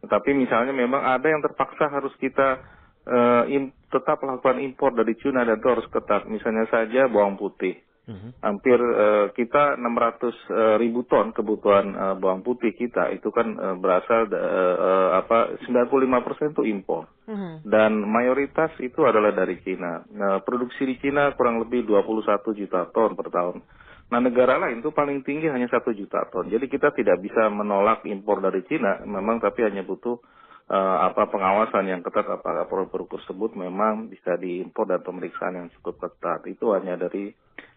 [0.00, 2.62] Tetapi misalnya memang ada yang terpaksa harus kita
[3.04, 6.30] eh, im- tetap melakukan impor dari Cina dan itu harus ketat.
[6.30, 7.76] Misalnya saja bawang putih.
[8.06, 8.38] Mhm.
[8.38, 13.74] Hampir eh, kita 600 eh, ribu ton kebutuhan eh, bawang putih kita itu kan eh,
[13.82, 17.66] berasal eh, eh, apa 95% itu impor Mhm.
[17.66, 20.06] dan mayoritas itu adalah dari Cina.
[20.14, 23.58] Nah, produksi di Cina kurang lebih 21 juta ton per tahun.
[24.06, 26.46] Nah, negara lain itu paling tinggi hanya satu juta ton.
[26.46, 30.22] Jadi kita tidak bisa menolak impor dari Cina, memang tapi hanya butuh
[30.70, 36.06] eh, apa pengawasan yang ketat apakah produk-produk tersebut memang bisa diimpor dan pemeriksaan yang cukup
[36.06, 36.46] ketat.
[36.46, 37.34] Itu hanya dari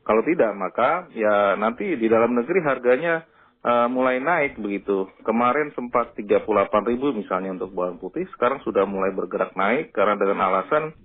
[0.10, 3.22] kalau tidak maka ya nanti di dalam negeri harganya
[3.62, 5.06] eh, mulai naik begitu.
[5.22, 6.50] Kemarin sempat 38
[6.90, 10.98] ribu misalnya untuk bawang putih, sekarang sudah mulai bergerak naik karena dengan alasan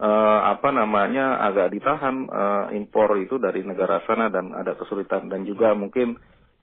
[0.00, 5.44] eh, apa namanya agak ditahan eh, impor itu dari negara sana dan ada kesulitan dan
[5.44, 6.16] juga mungkin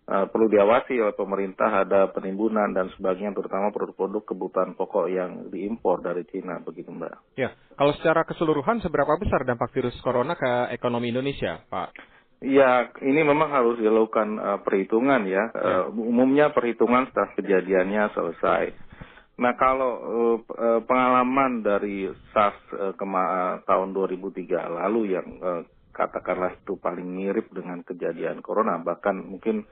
[0.03, 6.03] eh, perlu diawasi oleh pemerintah ada penimbunan dan sebagainya terutama produk-produk kebutuhan pokok yang diimpor
[6.03, 7.39] dari Cina begitu Mbak.
[7.39, 12.13] Ya, kalau secara keseluruhan seberapa besar dampak virus corona ke ekonomi Indonesia, Pak?
[12.43, 15.47] Ya, ini memang harus dilakukan eh, perhitungan ya.
[15.55, 18.63] Eh, umumnya perhitungan setelah kejadiannya selesai.
[19.39, 19.91] Nah, kalau
[20.51, 25.63] eh, pengalaman dari SARS eh, kema- tahun 2003 lalu yang eh,
[25.95, 29.63] katakanlah itu paling mirip dengan kejadian corona, bahkan mungkin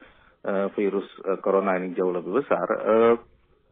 [0.46, 2.68] eh, virus eh, corona ini jauh lebih besar.
[2.68, 3.16] eh,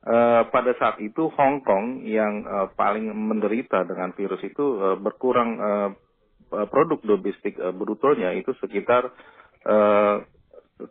[0.05, 5.49] eh, pada saat itu Hong Kong yang eh, paling menderita dengan virus itu eh, berkurang
[5.59, 5.89] eh,
[6.49, 9.11] produk domestik eh, brutonya itu sekitar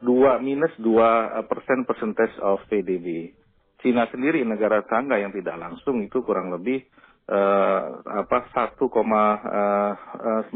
[0.04, 3.32] dua minus dua persen percentage of PDB.
[3.80, 6.84] Cina sendiri negara tangga yang tidak langsung itu kurang lebih
[7.28, 9.92] uh, apa 1, uh,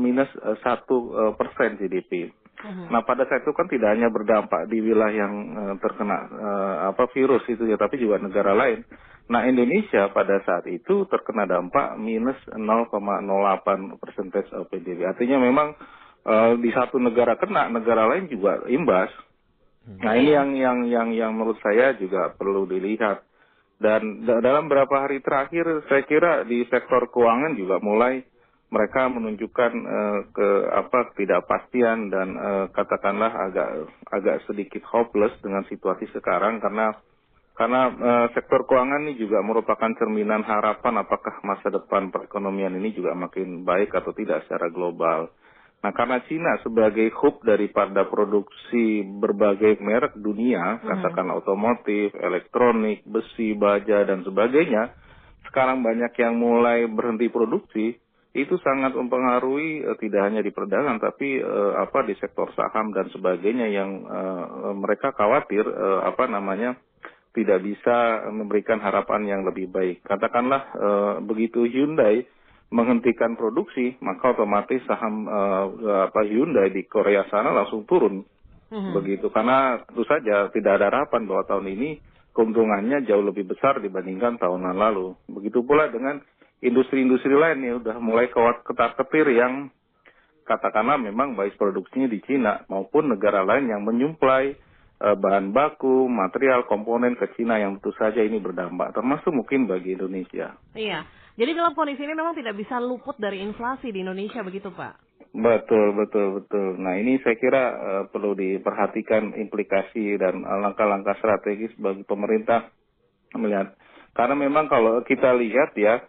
[0.00, 0.30] minus
[0.64, 2.32] satu uh, persen GDP.
[2.62, 7.11] Nah pada saat itu kan tidak hanya berdampak di wilayah yang uh, terkena uh, apa
[7.11, 8.87] virus itu ya, tapi juga negara lain.
[9.27, 15.07] Nah Indonesia pada saat itu terkena dampak minus 0,08 persentage PDB.
[15.07, 15.75] Artinya memang
[16.27, 19.11] uh, di satu negara kena, negara lain juga imbas.
[19.83, 23.27] Nah ini yang yang yang yang menurut saya juga perlu dilihat.
[23.83, 28.22] Dan dalam beberapa hari terakhir saya kira di sektor keuangan juga mulai
[28.72, 33.68] mereka menunjukkan uh, ke apa ketidakpastian dan uh, katakanlah agak
[34.08, 36.96] agak sedikit hopeless dengan situasi sekarang karena
[37.52, 43.12] karena uh, sektor keuangan ini juga merupakan cerminan harapan apakah masa depan perekonomian ini juga
[43.12, 45.28] makin baik atau tidak secara global.
[45.82, 50.87] Nah, karena Cina sebagai hub daripada produksi berbagai merek dunia, hmm.
[50.87, 54.94] katakan otomotif, elektronik, besi, baja, dan sebagainya,
[55.50, 57.98] sekarang banyak yang mulai berhenti produksi,
[58.33, 63.12] itu sangat mempengaruhi uh, tidak hanya di perdagangan tapi uh, apa di sektor saham dan
[63.12, 66.81] sebagainya yang uh, mereka khawatir uh, apa namanya
[67.33, 70.05] tidak bisa memberikan harapan yang lebih baik.
[70.05, 72.29] Katakanlah uh, begitu Hyundai
[72.73, 78.25] menghentikan produksi, maka otomatis saham uh, apa Hyundai di Korea sana langsung turun.
[78.73, 78.92] Mm-hmm.
[78.97, 82.01] Begitu karena tentu saja tidak ada harapan bahwa tahun ini
[82.33, 85.12] keuntungannya jauh lebih besar dibandingkan tahunan lalu.
[85.29, 86.21] Begitu pula dengan
[86.62, 89.68] industri-industri lain ya udah mulai ketar-ketir yang
[90.46, 94.55] katakanlah memang base produksinya di Cina maupun negara lain yang menyuplai
[95.03, 99.98] uh, bahan baku, material, komponen ke Cina yang tentu saja ini berdampak termasuk mungkin bagi
[99.98, 100.55] Indonesia.
[100.79, 101.03] Iya.
[101.33, 105.01] Jadi dalam kondisi ini memang tidak bisa luput dari inflasi di Indonesia begitu, Pak?
[105.33, 106.77] Betul, betul, betul.
[106.77, 112.68] Nah ini saya kira uh, perlu diperhatikan implikasi dan langkah-langkah strategis bagi pemerintah
[113.40, 113.72] melihat.
[114.12, 116.05] Karena memang kalau kita lihat ya,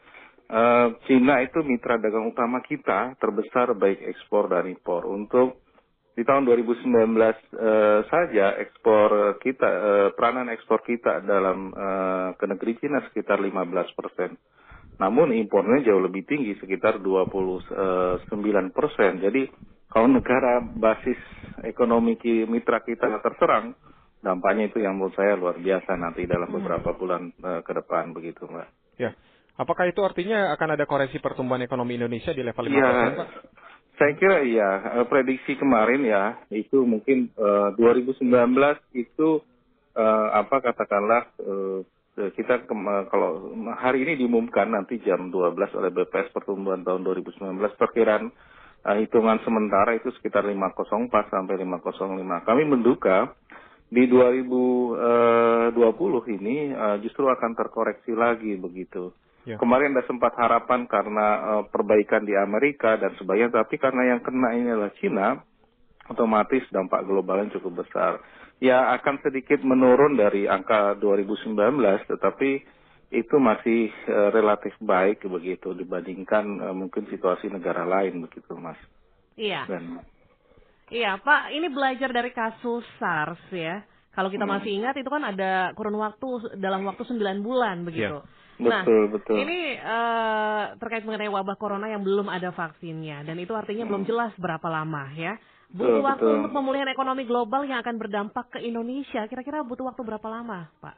[0.54, 5.10] uh, Cina itu mitra dagang utama kita terbesar baik ekspor dan impor.
[5.10, 5.66] Untuk
[6.14, 12.46] di tahun 2019 uh, eh, saja ekspor kita, uh, peranan ekspor kita dalam uh, ke
[12.46, 14.38] negeri Cina sekitar 15 persen.
[15.02, 18.30] Namun impornya jauh lebih tinggi sekitar 29
[18.70, 19.26] persen.
[19.26, 19.50] Jadi
[19.90, 21.18] kalau negara basis
[21.66, 22.14] ekonomi
[22.46, 23.74] mitra kita terserang,
[24.22, 26.58] dampaknya itu yang menurut saya luar biasa nanti dalam hmm.
[26.62, 28.70] beberapa bulan uh, ke depan begitu, Mbak.
[29.02, 29.18] Ya.
[29.54, 33.30] Apakah itu artinya akan ada koreksi pertumbuhan ekonomi Indonesia di level 5%, ya, Pak?
[33.94, 34.70] Saya kira iya.
[34.98, 38.26] Eh, prediksi kemarin ya, itu mungkin uh, eh, 2019
[38.98, 39.46] itu
[39.94, 41.86] uh, apa katakanlah uh,
[42.34, 47.54] kita ke, uh, kalau hari ini diumumkan nanti jam 12 oleh BPS pertumbuhan tahun 2019
[47.78, 48.34] perkiraan
[48.90, 52.50] uh, hitungan sementara itu sekitar 504 sampai 505.
[52.50, 53.30] Kami menduga
[53.94, 55.78] di 2020
[56.42, 59.14] ini uh, justru akan terkoreksi lagi begitu.
[59.44, 59.60] Ya.
[59.60, 64.56] Kemarin ada sempat harapan karena uh, perbaikan di Amerika dan sebagainya, tapi karena yang kena
[64.56, 65.28] ini adalah Cina,
[66.08, 68.24] otomatis dampak globalnya cukup besar.
[68.64, 71.60] Ya akan sedikit menurun dari angka 2019,
[72.08, 72.52] tetapi
[73.12, 78.80] itu masih uh, relatif baik begitu dibandingkan uh, mungkin situasi negara lain begitu, Mas.
[79.36, 79.68] Iya.
[79.68, 80.00] Dan,
[80.88, 81.52] iya, Pak.
[81.52, 83.84] Ini belajar dari kasus SARS ya.
[84.16, 84.54] Kalau kita hmm.
[84.56, 88.24] masih ingat itu kan ada kurun waktu dalam waktu 9 bulan begitu.
[88.62, 89.38] Ya Nah, betul, betul.
[89.42, 93.90] ini uh, terkait mengenai wabah corona yang belum ada vaksinnya dan itu artinya hmm.
[93.90, 95.38] belum jelas berapa lama ya.
[95.74, 96.38] Butuh betul, waktu betul.
[96.38, 99.26] untuk pemulihan ekonomi global yang akan berdampak ke Indonesia.
[99.26, 100.96] Kira-kira butuh waktu berapa lama, Pak?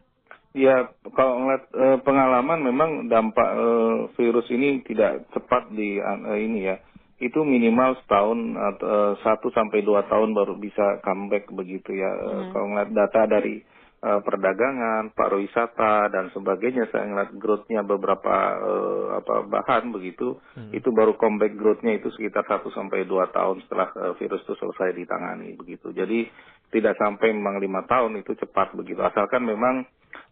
[0.52, 6.68] Ya, kalau ngeliat uh, pengalaman memang dampak uh, virus ini tidak cepat di uh, ini
[6.68, 6.76] ya.
[7.24, 12.12] Itu minimal setahun atau satu sampai dua tahun baru bisa comeback begitu ya.
[12.12, 12.52] Hmm.
[12.52, 13.64] Kalau ngeliat data dari
[14.06, 20.72] uh, perdagangan, pariwisata dan sebagainya saya ngeliat growth-nya beberapa uh, apa bahan begitu hmm.
[20.78, 24.94] itu baru comeback growth-nya itu sekitar 1 sampai 2 tahun setelah uh, virus itu selesai
[24.94, 25.90] ditangani begitu.
[25.90, 26.30] Jadi
[26.70, 29.86] tidak sampai memang lima tahun itu cepat begitu asalkan memang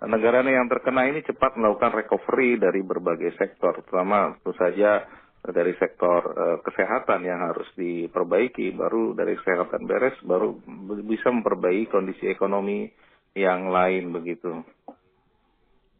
[0.03, 5.07] negara yang terkena ini cepat melakukan recovery dari berbagai sektor terutama tentu saja
[5.43, 10.55] dari sektor uh, kesehatan yang harus diperbaiki baru dari kesehatan beres baru
[11.03, 12.87] bisa memperbaiki kondisi ekonomi
[13.33, 14.61] yang lain begitu.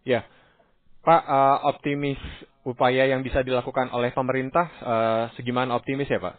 [0.06, 0.26] Ya,
[1.04, 2.20] Pak, uh, optimis
[2.64, 6.36] upaya yang bisa dilakukan oleh pemerintah, uh, segimana optimis ya Pak?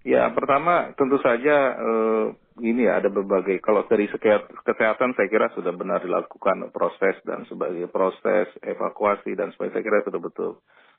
[0.00, 2.32] Ya, pertama tentu saja uh,
[2.64, 3.60] ini ya ada berbagai.
[3.60, 4.08] Kalau dari
[4.64, 9.98] kesehatan saya kira sudah benar dilakukan proses dan sebagai proses evakuasi dan sebagainya saya kira
[10.08, 10.52] sudah betul.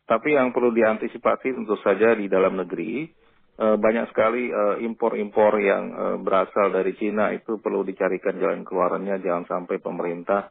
[0.06, 5.84] Tapi yang perlu diantisipasi tentu saja di dalam negeri Eh, banyak sekali eh, impor-impor yang
[5.94, 10.50] uh, berasal dari Cina itu perlu dicarikan jalan keluarannya jangan sampai pemerintah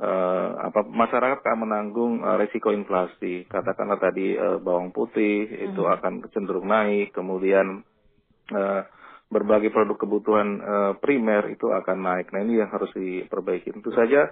[0.00, 3.44] apa masyarakat akan menanggung resiko inflasi.
[3.44, 4.32] Katakanlah tadi
[4.64, 5.92] bawang putih itu Mhm.
[5.92, 7.84] akan cenderung naik, kemudian
[9.30, 12.34] berbagai produk kebutuhan uh, primer itu akan naik.
[12.34, 13.70] Nah ini yang harus diperbaiki.
[13.70, 14.26] Tentu saja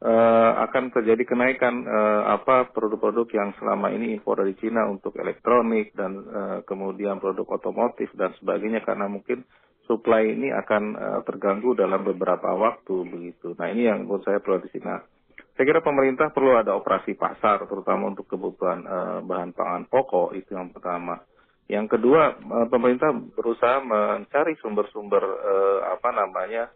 [0.00, 5.92] uh, akan terjadi kenaikan uh, apa produk-produk yang selama ini impor dari Cina untuk elektronik
[5.92, 9.44] dan uh, kemudian produk otomotif dan sebagainya karena mungkin
[9.84, 13.52] supply ini akan uh, terganggu dalam beberapa waktu begitu.
[13.58, 14.88] Nah ini yang menurut saya perlu di sini.
[15.56, 20.56] Saya kira pemerintah perlu ada operasi pasar terutama untuk kebutuhan uh, bahan pangan pokok itu
[20.56, 21.20] yang pertama.
[21.70, 22.34] Yang kedua,
[22.66, 26.66] pemerintah berusaha mencari sumber-sumber uh, apa namanya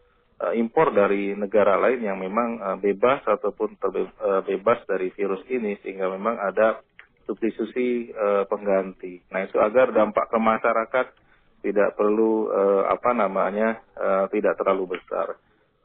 [0.52, 5.80] impor dari negara lain yang memang uh, bebas ataupun terbe- uh, bebas dari virus ini
[5.80, 6.84] sehingga memang ada
[7.24, 8.12] substitusi
[8.52, 9.24] pengganti.
[9.32, 11.06] Nah itu agar dampak ke masyarakat
[11.64, 12.52] tidak perlu
[12.84, 13.80] apa namanya
[14.28, 15.32] tidak terlalu besar.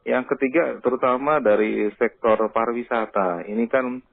[0.03, 3.47] Yang ketiga terutama dari sektor pariwisata.
[3.47, 4.03] Ini kan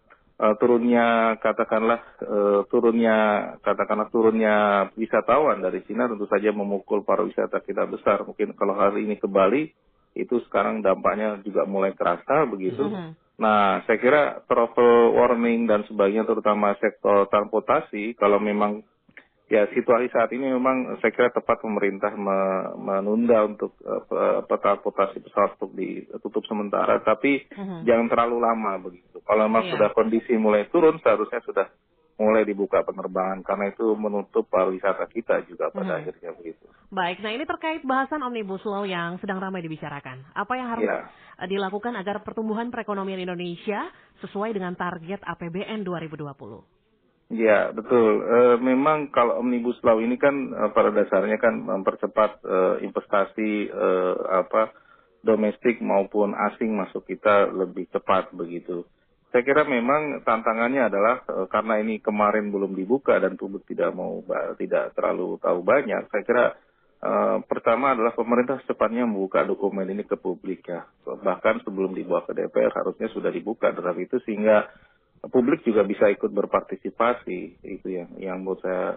[0.40, 3.16] uh, turunnya katakanlah uh, turunnya
[3.64, 4.54] katakanlah turunnya
[4.94, 8.22] wisatawan dari Cina tentu saja memukul pariwisata kita besar.
[8.28, 9.72] Mungkin kalau hari ini ke Bali
[10.16, 12.88] itu sekarang dampaknya juga mulai terasa begitu.
[12.88, 13.12] Mhm.
[13.36, 18.80] Nah, saya kira travel warning dan sebagainya terutama sektor transportasi kalau memang
[19.46, 25.54] ya situasi saat ini memang saya kira tepat pemerintah me- menunda untuk pe- transportasi pesawat
[25.60, 27.84] untuk ditutup sementara tapi Mhm.
[27.84, 29.22] jangan terlalu lama begitu.
[29.22, 29.72] Kalau memang Iya.
[29.76, 31.66] sudah kondisi mulai turun seharusnya sudah
[32.16, 36.00] mulai dibuka penerbangan karena itu menutup pariwisata kita juga pada Mhm.
[36.00, 36.64] akhirnya begitu.
[36.88, 40.24] Baik, nah ini terkait bahasan Omnibus Law yang sedang ramai dibicarakan.
[40.32, 41.04] Apa yang harus Ya.
[41.36, 43.92] eh, dilakukan agar pertumbuhan perekonomian Indonesia
[44.24, 46.64] sesuai dengan target APBN 2020?
[47.28, 48.22] Ya betul.
[48.22, 54.16] Eh, memang kalau omnibus law ini kan eh, pada dasarnya kan mempercepat eh, investasi eh,
[54.30, 54.70] apa
[55.26, 58.86] domestik maupun asing masuk kita lebih cepat begitu.
[59.36, 64.24] Saya kira memang tantangannya adalah eh, karena ini kemarin belum dibuka dan publik tidak mau
[64.56, 66.08] tidak terlalu tahu banyak.
[66.08, 66.44] Saya kira
[67.04, 70.88] eh, pertama adalah pemerintah secepatnya membuka dokumen ini ke publik ya.
[71.04, 74.72] Bahkan sebelum dibawa ke DPR harusnya sudah dibuka draft itu sehingga
[75.28, 78.96] publik juga bisa ikut berpartisipasi itu yang yang menurut saya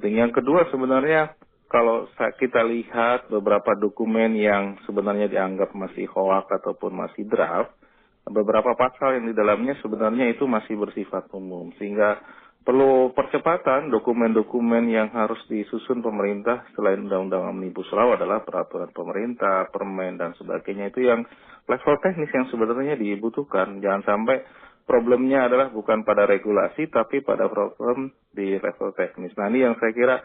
[0.00, 0.16] penting.
[0.16, 1.36] Yang kedua sebenarnya
[1.68, 2.08] kalau
[2.40, 7.83] kita lihat beberapa dokumen yang sebenarnya dianggap masih hoak ataupun masih draft,
[8.24, 12.24] beberapa pasal yang di dalamnya sebenarnya itu masih bersifat umum sehingga
[12.64, 20.16] perlu percepatan dokumen-dokumen yang harus disusun pemerintah selain undang-undang omnibus law adalah peraturan pemerintah, permen
[20.16, 21.20] dan sebagainya itu yang
[21.68, 23.84] level teknis yang sebenarnya dibutuhkan.
[23.84, 24.40] Jangan sampai
[24.88, 29.36] problemnya adalah bukan pada regulasi tapi pada problem di level teknis.
[29.36, 30.16] Nah ini yang saya kira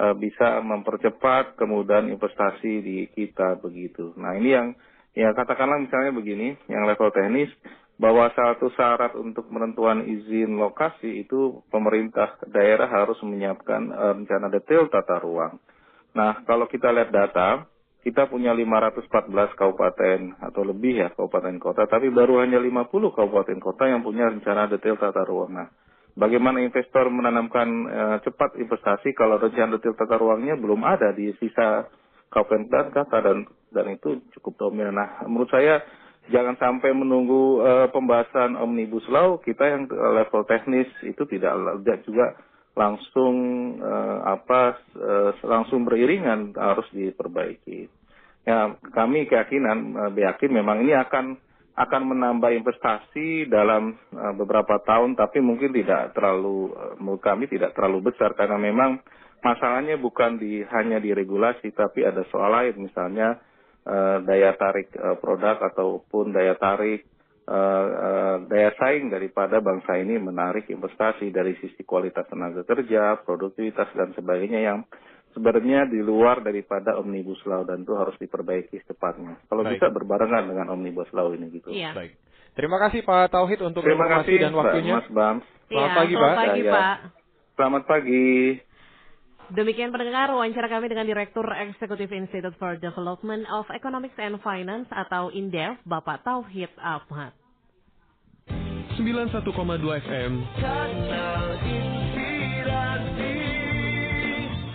[0.00, 4.16] eh, bisa mempercepat kemudahan investasi di kita begitu.
[4.16, 4.72] Nah ini yang
[5.12, 7.52] ya katakanlah misalnya begini, yang level teknis
[8.00, 14.88] bahwa satu syarat untuk penentuan izin lokasi itu pemerintah daerah harus menyiapkan eh, rencana detail
[14.88, 15.60] tata ruang.
[16.12, 17.64] Nah, kalau kita lihat data,
[18.02, 23.86] kita punya 514 kabupaten atau lebih ya kabupaten kota, tapi baru hanya 50 kabupaten kota
[23.86, 25.54] yang punya rencana detail tata ruang.
[25.54, 25.70] Nah,
[26.18, 31.86] bagaimana investor menanamkan eh, cepat investasi kalau rencana detail tata ruangnya belum ada di sisa
[32.32, 34.96] dan kota dan dan itu cukup dominan.
[34.96, 35.84] Nah, menurut saya
[36.30, 41.98] jangan sampai menunggu eh, pembahasan omnibus law kita yang eh, level teknis itu tidak tidak
[42.06, 42.26] juga
[42.72, 43.34] langsung
[43.80, 47.88] eh, apa eh, langsung beriringan harus diperbaiki.
[48.42, 49.78] Ya, kami keyakinan
[50.12, 51.36] eh, yakin memang ini akan
[51.72, 58.12] akan menambah investasi dalam eh, beberapa tahun tapi mungkin tidak terlalu menurut kami tidak terlalu
[58.12, 59.00] besar karena memang
[59.42, 63.36] masalahnya bukan di hanya di regulasi tapi ada soal lain misalnya
[63.84, 67.02] eh, daya tarik eh, produk ataupun daya tarik
[67.44, 73.90] eh, eh, daya saing daripada bangsa ini menarik investasi dari sisi kualitas tenaga kerja, produktivitas
[73.98, 74.78] dan sebagainya yang
[75.32, 79.40] sebenarnya di luar daripada omnibus law dan itu harus diperbaiki secepatnya.
[79.48, 79.80] Kalau Baik.
[79.80, 81.72] bisa berbarengan dengan omnibus law ini gitu.
[81.72, 81.96] Iya.
[81.96, 82.14] Baik.
[82.52, 84.94] Terima kasih Pak Tauhid untuk Terima informasi kasih dan waktunya.
[85.00, 85.36] Mas Bam.
[85.72, 86.36] Selamat Iya, pagi, selamat Pak.
[86.36, 86.72] pagi, Ya, ya.
[86.76, 86.96] Pak.
[87.56, 88.28] Selamat pagi.
[89.50, 95.34] Demikian pendengar wawancara kami dengan Direktur Eksekutif Institute for Development of Economics and Finance atau
[95.34, 97.34] INDEF, Bapak Tauhid Ahmad.
[98.94, 99.42] 91,2
[100.04, 100.32] FM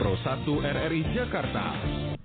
[0.01, 2.06] Pro 1 RRI Jakarta.